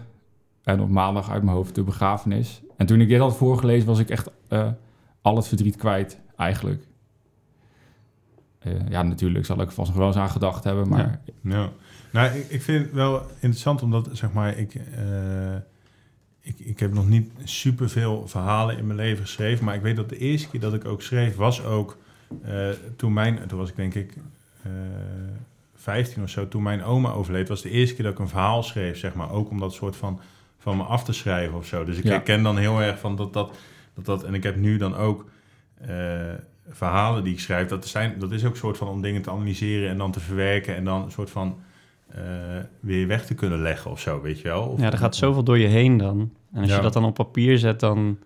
[0.63, 2.61] En op maandag uit mijn hoofd de begrafenis.
[2.77, 4.69] En toen ik dit had voorgelezen, was ik echt eh,
[5.21, 6.83] al het verdriet kwijt, eigenlijk.
[8.59, 11.19] Eh, ja, natuurlijk zal ik vast nog wel eens aan gedacht hebben, maar...
[11.41, 11.69] Ja.
[12.11, 15.55] Nou, ik, ik vind het wel interessant omdat, zeg maar, ik, eh,
[16.45, 20.09] ik, ik heb nog niet superveel verhalen in mijn leven geschreven, maar ik weet dat
[20.09, 21.97] de eerste keer dat ik ook schreef, was ook
[22.43, 24.13] eh, toen mijn, toen was ik denk ik
[24.63, 24.71] eh
[25.75, 28.63] 15 of zo, toen mijn oma overleed, was de eerste keer dat ik een verhaal
[28.63, 30.19] schreef, zeg maar, ook om dat soort van,
[30.59, 31.83] van me af te schrijven of zo.
[31.85, 32.09] Dus ik Ja.
[32.09, 33.57] herken dan heel erg van dat dat,
[33.93, 35.25] dat, dat en ik heb nu dan ook
[35.81, 35.87] eh,
[36.69, 39.29] verhalen die ik schrijf, dat, zijn, dat is ook een soort van om dingen te
[39.31, 41.57] analyseren en dan te verwerken en dan een soort van
[42.15, 42.21] eh,
[42.79, 44.63] weer weg te kunnen leggen of zo, weet je wel?
[44.63, 46.31] Of, Ja, er gaat zoveel door je heen dan.
[46.53, 46.75] En als Ja.
[46.75, 48.17] je dat dan op papier zet, dan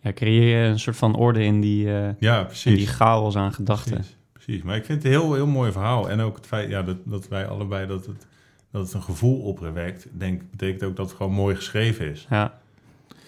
[0.00, 2.76] ja, creëer je een soort van orde in die, eh, Ja, in precies.
[2.78, 3.94] die chaos aan gedachten.
[3.94, 4.16] precies.
[4.32, 6.10] Precies, maar ik vind het een heel, heel mooi verhaal.
[6.10, 8.26] En ook het feit ja, dat, dat wij allebei dat het,
[8.70, 12.26] dat het een gevoel opwekt, denk, betekent ook dat het gewoon mooi geschreven is.
[12.30, 12.58] Ja,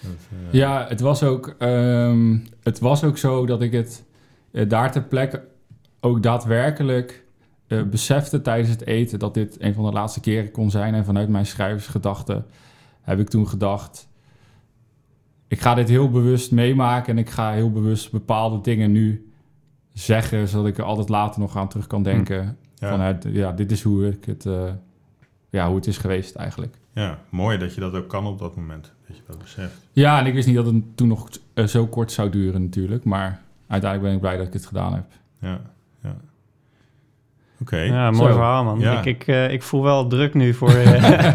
[0.01, 4.03] Dat, eh, Ja, het was ook, ehm, het was ook zo dat ik het
[4.51, 5.43] eh, daar ter plekke
[5.99, 7.22] ook daadwerkelijk
[7.73, 10.93] eh, besefte tijdens het eten dat dit een van de laatste keren kon zijn.
[10.93, 12.45] En vanuit mijn schrijversgedachten
[13.01, 14.07] heb ik toen gedacht,
[15.47, 19.31] ik ga dit heel bewust meemaken en ik ga heel bewust bepaalde dingen nu
[19.93, 22.57] zeggen, zodat ik er altijd later nog aan terug kan denken.
[22.75, 24.71] ja, Vanuit, ja, dit is hoe ik het, eh,
[25.49, 26.77] ja, hoe het is geweest eigenlijk.
[26.93, 29.87] ja, mooi dat je dat ook kan op dat moment, dat je dat beseft.
[29.91, 33.03] Ja, en ik wist niet dat het toen nog eh, zo kort zou duren natuurlijk.
[33.03, 35.05] Maar uiteindelijk ben ik blij dat ik het gedaan heb.
[35.39, 35.61] Ja,
[37.69, 37.77] ja.
[37.77, 37.93] Oké.
[37.93, 38.37] ja mooi Zo.
[38.37, 38.79] verhaal man.
[38.79, 38.99] Ja.
[38.99, 41.33] Ik, ik, eh, ik voel wel druk nu voor, eh,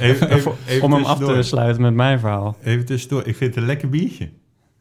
[0.00, 2.56] Even, even, even om hem af te sluiten met mijn verhaal.
[2.62, 3.26] Even tussendoor.
[3.26, 4.28] Ik vind het een lekker biertje.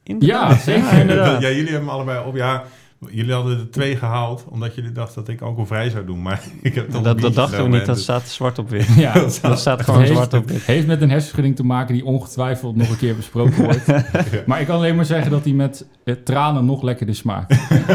[0.03, 0.61] Inderdaad.
[0.61, 0.83] zeker.
[0.83, 1.41] Ja, inderdaad.
[1.41, 2.35] ja, jullie hebben hem allebei op.
[2.35, 2.63] Ja,
[3.09, 6.21] jullie hadden er twee gehaald, omdat jullie dachten dat ik alcoholvrij zou doen.
[6.21, 8.87] Maar ik heb toch Dat, dat dachten we niet, dat staat zwart op wit.
[8.95, 10.65] Ja, dat Dat staat het gewoon heeft, zwart op het wit.
[10.65, 13.85] heeft met een hersenschudding te maken die ongetwijfeld nog een keer besproken wordt.
[14.47, 17.49] Maar ik kan alleen maar zeggen dat hij met eh, tranen nog lekkerder smaakt.
[17.49, 17.85] nee,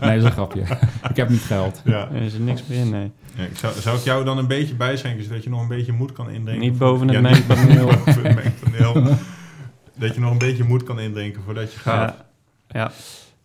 [0.00, 0.60] dat is een grapje.
[1.08, 1.82] ik heb niet geld.
[1.84, 2.08] Ja.
[2.14, 3.10] Er is er niks meer in, nee.
[3.34, 5.92] Ja, ik zou, zou ik jou dan een beetje bijschenken, zodat je nog een beetje
[5.92, 6.62] moed kan indrinken?
[6.62, 7.86] Niet Of- boven het Ja, mengpaneel.
[7.86, 9.16] niet boven het mengpaneel.
[9.94, 12.14] dat je nog een beetje moed kan indrinken voordat je gaat.
[12.68, 12.90] Ja,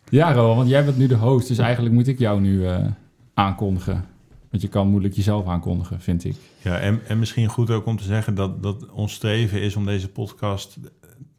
[0.09, 0.33] ja.
[0.33, 2.85] Rowan, want jij bent nu de host, dus eigenlijk moet ik jou nu eh,
[3.33, 4.05] aankondigen.
[4.49, 6.35] Want je kan moeilijk jezelf aankondigen, vind ik.
[6.61, 9.85] Ja, en, en misschien goed ook om te zeggen dat, dat ons streven is om
[9.85, 10.77] deze podcast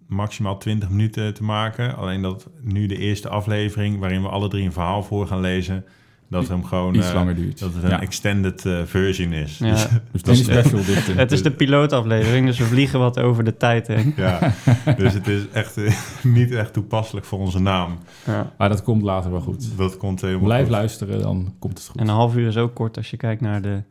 [0.07, 1.97] maximaal 20 minuten te maken.
[1.97, 5.85] Alleen dat nu de eerste aflevering, waarin we alle drie een verhaal voor gaan lezen,
[6.29, 7.59] dat hem gewoon Iets eh, langer duurt.
[7.59, 8.01] dat het een Ja.
[8.01, 9.59] extended eh, version is.
[9.59, 9.71] Ja.
[9.71, 11.07] Dus, Dus dat is special dit.
[11.17, 14.13] Het is de pilootaflevering, dus we vliegen wat over de tijd heen.
[14.17, 14.53] ja,
[14.97, 17.99] dus het is echt eh, niet echt toepasselijk voor onze naam.
[18.27, 18.53] Ja.
[18.59, 19.77] Maar dat komt later wel goed.
[19.77, 20.71] Dat komt helemaal Blijf goed.
[20.71, 22.01] luisteren, dan komt het goed.
[22.01, 23.83] En een half uur is ook kort als je kijkt naar de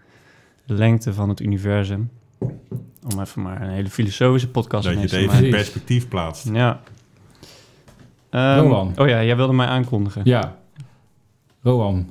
[0.65, 2.09] lengte van het universum.
[3.11, 6.45] Om even maar een hele filosofische podcast Dat je het te even in perspectief plaatst.
[6.45, 6.59] maken.
[6.59, 6.79] Ja.
[8.29, 8.93] Ehm, Rowan.
[8.97, 10.21] oh ja, jij wilde mij aankondigen.
[10.25, 10.55] Ja.
[11.61, 12.09] Rowan.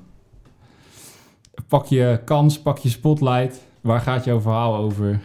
[1.68, 3.66] Pak je kans, pak je spotlight.
[3.80, 5.20] Waar gaat jouw verhaal over?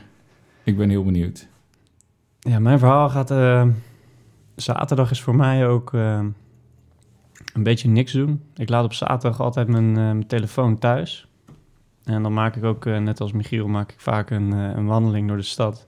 [0.63, 1.47] Ik ben heel benieuwd.
[2.39, 3.31] Ja, mijn verhaal gaat...
[3.31, 3.67] eh,
[4.55, 6.19] zaterdag is voor mij ook eh,
[7.53, 8.41] een beetje niks doen.
[8.55, 11.27] Ik laat op zaterdag altijd mijn, eh, mijn telefoon thuis.
[12.03, 14.85] En dan maak ik ook, eh, net als Michiel, maak ik vaak een, eh, een
[14.85, 15.87] wandeling door de stad.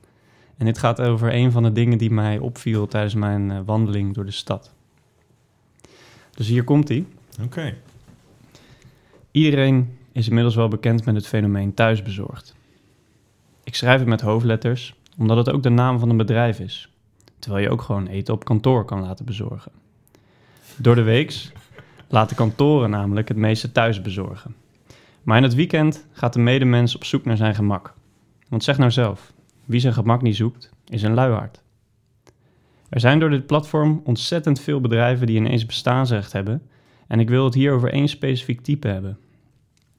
[0.58, 4.14] En dit gaat over een van de dingen die mij opviel tijdens mijn eh, wandeling
[4.14, 4.72] door de stad.
[6.32, 7.06] Dus hier komt hij.
[7.44, 7.74] Oké.
[9.32, 12.56] Iedereen is inmiddels wel bekend met het fenomeen thuisbezorgd.
[13.64, 16.90] Ik schrijf het met hoofdletters, omdat het ook de naam van een bedrijf is.
[17.40, 19.72] Terwijl je ook gewoon eten op kantoor kan laten bezorgen.
[20.78, 21.52] Door de weeks
[22.08, 24.56] laten kantoren namelijk het meeste thuis bezorgen.
[25.24, 27.94] Maar in het weekend gaat de medemens op zoek naar zijn gemak.
[28.50, 29.34] Want zeg nou zelf,
[29.66, 31.62] wie zijn gemak niet zoekt, is een luiaard.
[32.90, 36.62] Er zijn door dit platform ontzettend veel bedrijven die ineens bestaansrecht hebben.
[37.08, 39.18] En ik wil het hier over één specifiek type hebben.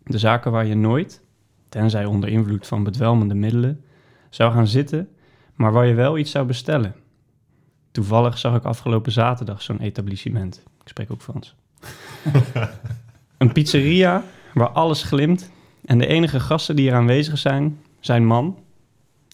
[0.05, 1.23] De zaken waar je nooit,
[1.69, 3.85] tenzij onder invloed van bedwelmende middelen,
[4.31, 5.09] zou gaan zitten,
[5.55, 6.95] maar waar je wel iets zou bestellen.
[7.91, 10.63] Toevallig zag ik afgelopen zaterdag zo'n etablissement.
[10.83, 11.55] Ik spreek ook Frans.
[13.39, 15.51] een pizzeria waar alles glimt
[15.85, 18.59] en de enige gasten die er aanwezig zijn, zijn man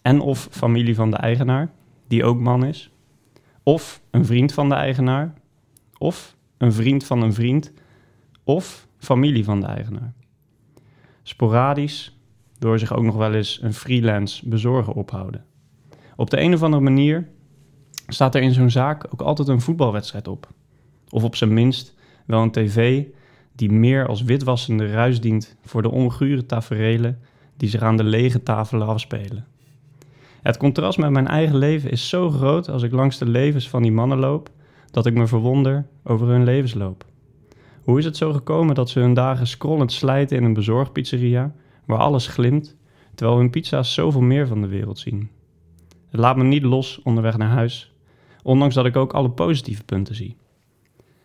[0.03, 1.71] en of familie van de eigenaar,
[2.09, 2.91] die ook man is,
[3.63, 5.35] of een vriend van de eigenaar,
[5.99, 7.73] of een vriend van een vriend,
[8.45, 10.13] of familie van de eigenaar.
[11.23, 12.19] Sporadisch
[12.59, 15.45] door zich ook nog wel eens een freelance bezorger ophouden.
[16.17, 17.29] Op de een of andere manier
[18.07, 20.49] staat er in zo'n zaak ook altijd een voetbalwedstrijd op.
[21.11, 21.95] Of op zijn minst
[22.27, 23.05] wel een tv
[23.53, 27.19] die meer als witwassende ruis dient voor de ongure taferelen
[27.57, 29.47] die zich aan de lege tafelen afspelen.
[30.43, 33.83] Het contrast met mijn eigen leven is zo groot als ik langs de levens van
[33.83, 34.51] die mannen loop,
[34.91, 37.05] dat ik me verwonder over hun levensloop.
[37.85, 41.99] Hoe is het zo gekomen dat ze hun dagen scrollend slijten in een bezorgpizzeria, waar
[41.99, 42.77] alles glimt,
[43.15, 45.31] terwijl hun pizza's zoveel meer van de wereld zien?
[46.09, 47.93] Het laat me niet los onderweg naar huis,
[48.43, 50.37] ondanks dat ik ook alle positieve punten zie.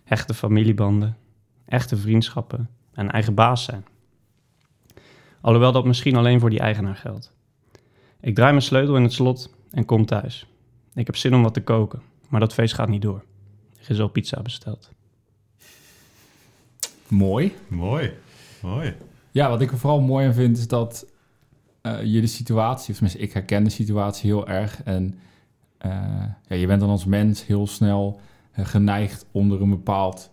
[0.04, 1.18] Hechte familiebanden,
[1.66, 3.86] echte vriendschappen en eigen baas zijn.
[5.42, 7.34] Alhoewel dat misschien alleen voor die eigenaar geldt.
[8.22, 10.48] Ik draai mijn sleutel in het slot en kom thuis.
[10.94, 13.24] Ik heb zin om wat te koken, maar dat feest gaat niet door.
[13.80, 14.90] Er is al pizza besteld.
[17.08, 17.54] Mooi.
[17.68, 18.12] Mooi.
[18.62, 18.94] Mooi.
[19.32, 21.06] Ja, wat ik er vooral mooi aan vind is dat
[21.82, 24.84] eh, je de situatie, of tenminste ik herken de situatie heel erg.
[24.84, 25.20] En
[25.78, 25.92] eh,
[26.48, 28.20] ja, je bent dan als mens heel snel
[28.52, 30.32] eh, geneigd om er een bepaald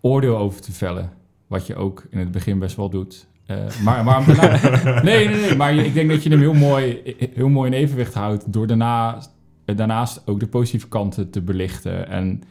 [0.00, 1.10] oordeel over te vellen.
[1.46, 3.26] Wat je ook in het begin best wel doet.
[3.46, 4.24] Eh, maar, maar
[5.04, 5.56] nee, nee, nee.
[5.56, 7.02] Maar ik denk dat je hem heel mooi,
[7.34, 8.52] heel mooi in evenwicht houdt.
[8.52, 9.22] Door daarna,
[9.64, 12.08] daarnaast ook de positieve kanten te belichten.
[12.08, 12.42] En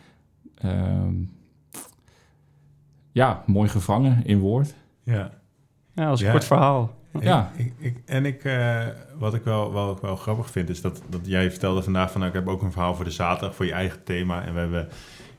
[0.58, 1.13] ehm,
[3.15, 4.73] ja, mooi gevangen in woord.
[5.04, 5.30] Ja.
[5.93, 6.32] Ja, dat is een Ja.
[6.32, 6.95] kort verhaal.
[7.19, 7.51] Ja.
[7.78, 8.84] Ik, en ik, eh,
[9.17, 12.21] wat ik wel, wel, ook wel grappig vind, is dat, dat jij vertelde vandaag van,
[12.21, 14.43] nou, ik heb ook een verhaal voor de zaterdag, voor je eigen thema.
[14.43, 14.88] En we hebben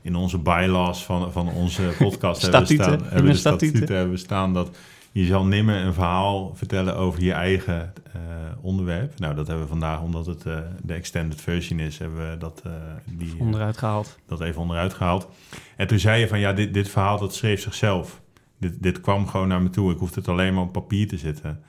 [0.01, 3.95] in onze bylaws van, van onze podcast hebben we staan, hebben de de statuten statuten.
[3.95, 4.77] hebben we staan dat
[5.19, 8.21] je zal nimmer een verhaal vertellen over je eigen eh,
[8.61, 9.19] onderwerp.
[9.19, 12.61] Nou, dat hebben we vandaag, omdat het eh, de extended version is, hebben we dat,
[12.65, 12.71] eh,
[13.05, 14.17] die, Onderuit gehaald.
[14.27, 15.29] dat even onderuit gehaald.
[15.75, 18.21] En toen zei je van ja, dit, dit verhaal dat schreef zichzelf.
[18.59, 19.91] Dit, dit kwam gewoon naar me toe.
[19.91, 21.63] Ik hoefde het alleen maar op papier te zetten.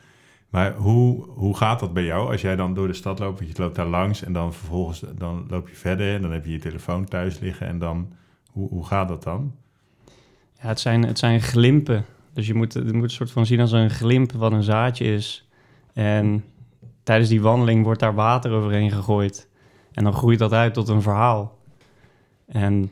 [0.49, 3.39] Maar hoe, hoe gaat dat bij jou als jij dan door de stad loopt?
[3.39, 6.15] Want je loopt daar langs en dan vervolgens dan loop je verder.
[6.15, 7.67] En dan heb je je telefoon thuis liggen.
[7.67, 8.13] En dan,
[8.51, 9.55] hoe, hoe gaat dat dan?
[10.61, 12.05] Ja, het zijn, het zijn glimpen.
[12.39, 15.05] Dus je moet, je moet een soort van zien als een glimp wat een zaadje
[15.05, 15.49] is.
[15.93, 16.45] En
[17.03, 19.49] tijdens die wandeling wordt daar water overheen gegooid.
[19.93, 21.59] En dan groeit dat uit tot een verhaal.
[22.47, 22.91] En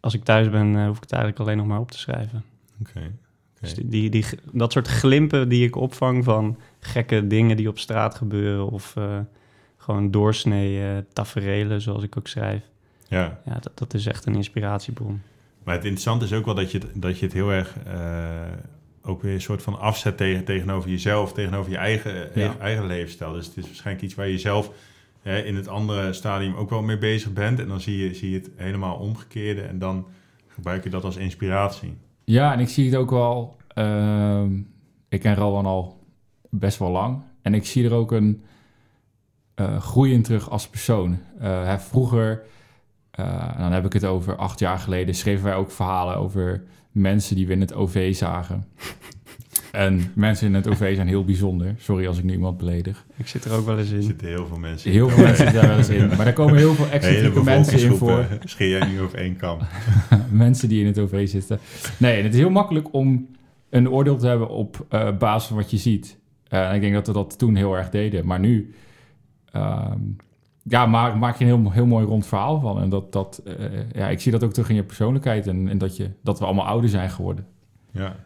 [0.00, 2.44] als ik thuis ben, eh, hoef ik het eigenlijk alleen nog maar op te schrijven.
[2.80, 3.12] Oké.
[3.60, 7.78] Dus die, die, die, dat soort glimpen die ik opvang van gekke dingen die op
[7.78, 8.70] straat gebeuren...
[8.70, 9.18] of eh,
[9.76, 12.62] gewoon doorsnee eh taferelen, zoals ik ook schrijf.
[13.08, 13.40] Ja.
[13.44, 15.22] Ja, dat, dat is echt een inspiratiebron.
[15.64, 18.40] Maar het interessante is ook wel dat je het, dat je het heel erg eh,
[19.02, 22.56] ook weer een soort van afzet tegen, tegenover jezelf, tegenover je eigen, Ja.
[22.58, 23.32] eigen levensstijl.
[23.32, 24.70] Dus het is waarschijnlijk iets waar je zelf
[25.22, 27.60] hè, in het andere stadium ook wel mee bezig bent.
[27.60, 30.06] En dan zie je, zie je het helemaal omgekeerde en dan
[30.48, 31.96] gebruik je dat als inspiratie.
[32.24, 33.56] Ja, en ik zie het ook wel.
[33.68, 34.52] ehm,
[35.08, 36.04] ik ken Rowan al
[36.50, 37.22] best wel lang.
[37.42, 38.42] En ik zie er ook een
[39.54, 41.18] eh, groei in terug als persoon.
[41.38, 42.38] Eh, hij vroeger, eh,
[43.14, 47.36] en dan heb ik het over acht jaar geleden, schreven wij ook verhalen over mensen
[47.36, 48.64] die we in het OV zagen.
[49.72, 51.74] en mensen in het OV zijn heel bijzonder.
[51.78, 53.06] Sorry als ik nu iemand beledig.
[53.16, 54.02] Ik zit er ook wel eens Er in.
[54.02, 56.06] zitten heel veel mensen Heel veel mensen zitten daar wel eens in.
[56.06, 58.26] Maar daar komen heel veel excentrieke mensen in voor.
[58.44, 59.58] scheer jij nu over één kam.
[60.30, 61.58] mensen die in het OV zitten.
[61.96, 63.26] Nee, en het is heel makkelijk om
[63.70, 66.18] een oordeel te hebben op eh, basis van wat je ziet.
[66.48, 68.26] Eh, en ik denk dat we dat toen heel erg deden.
[68.26, 68.74] Maar nu
[69.52, 70.00] ehm,
[70.68, 72.80] ja, maak, maak je een heel, heel mooi rond verhaal van.
[72.80, 73.54] En dat, dat, eh,
[73.92, 75.46] ja, ik zie dat ook terug in je persoonlijkheid.
[75.46, 77.46] En, en dat, je, dat we allemaal ouder zijn geworden.
[77.90, 78.16] Ja.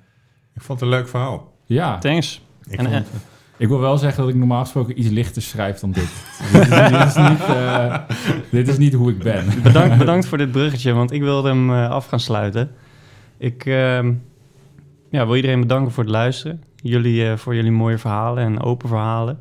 [0.54, 1.52] Ik vond het een leuk verhaal.
[1.64, 2.42] Ja, Thanks.
[2.68, 3.02] Ik En, vond, eh,
[3.56, 6.24] ik wil wel zeggen dat ik normaal gesproken iets lichter schrijf dan dit.
[6.52, 7.98] dit, is, dit, is niet, eh,
[8.50, 9.62] dit is niet hoe ik ben.
[9.62, 12.70] Bedankt, bedankt voor dit bruggetje, want ik wilde hem af gaan sluiten.
[13.38, 14.12] Ik ehm,
[15.10, 16.62] ja, wil iedereen bedanken voor het luisteren.
[16.76, 19.38] Jullie, eh, voor jullie mooie verhalen en open verhalen.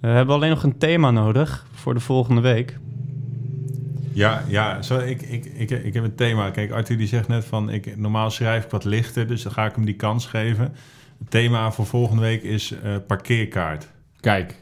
[0.00, 2.78] We hebben alleen nog een thema nodig voor de volgende week.
[4.12, 6.50] Ja, ja zo, ik, ik, ik, ik heb een thema.
[6.50, 9.66] Kijk, Arthur die zegt net van, ik, normaal schrijf ik wat lichter, dus dan ga
[9.66, 10.74] ik hem die kans geven.
[11.18, 13.88] Het thema voor volgende week is eh, parkeerkaart.
[14.20, 14.54] Kijk,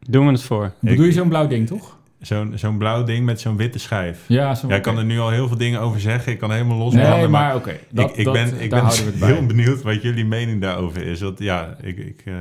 [0.00, 0.72] Doen we het voor.
[0.80, 1.96] bedoel je zo'n blauw ding, toch?
[2.20, 4.24] Zo'n zo'n blauw ding met zo'n witte schijf.
[4.26, 6.32] Ja, zo Ja, ik kan er nu al heel veel dingen over zeggen.
[6.32, 7.70] Ik kan helemaal los Nee, maar oké.
[7.70, 8.84] ik, ik dat- ben, ik ben
[9.18, 9.32] bij.
[9.32, 11.20] heel benieuwd wat jullie mening daarover is.
[11.20, 12.34] Want ja, ik, ik, eh,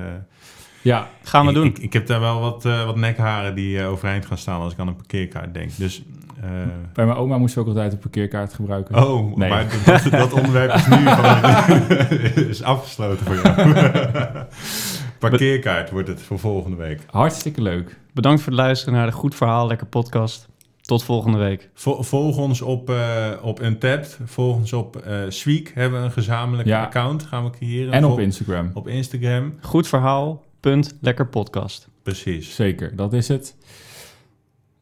[0.88, 1.65] Ja, Gaan we ik, doen.
[1.65, 4.73] Ik, ik heb daar wel wat, eh, wat nekharen die eh, overeind gaan staan als
[4.73, 5.71] ik aan een parkeerkaart denk.
[5.78, 6.04] Dus,
[6.41, 6.50] eh,
[6.93, 8.95] bij mijn oma moesten we ook altijd een parkeerkaart gebruiken.
[9.08, 9.50] oh, Nee.
[9.50, 13.56] maar dat, dat onderwerp is nu van, is afgesloten voor jou.
[15.19, 17.00] parkeerkaart wordt het voor volgende week.
[17.10, 17.97] Hartstikke leuk.
[18.13, 20.47] Bedankt voor het luisteren naar de Goed Verhaal Lekker podcast.
[20.82, 21.69] Tot volgende week.
[21.73, 22.97] Vol- volg ons op, eh
[23.41, 24.19] op Untapped.
[24.26, 25.71] Volg ons op eh Sweek.
[25.73, 26.84] Hebben we een gezamenlijk Ja.
[26.84, 27.23] account.
[27.23, 27.93] Gaan we creëren.
[27.93, 28.71] En op Instagram.
[28.73, 29.54] Op Instagram.
[29.62, 31.88] Goed verhaal, punt, lekker podcast.
[32.04, 32.56] Precies.
[32.56, 33.56] Zeker, dat is het.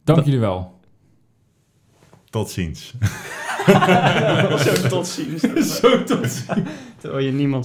[0.04, 0.74] Dank Dat- jullie wel.
[2.30, 2.94] Tot ziens.
[4.66, 5.42] Zo tot ziens.
[5.80, 6.70] Zo tot ziens.
[6.98, 7.64] Terwijl je niemand